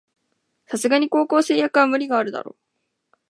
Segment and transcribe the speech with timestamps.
[0.65, 2.55] さすがに高校生役は無理あるだろ